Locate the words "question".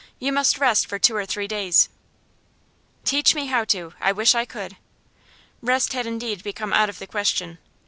7.05-7.59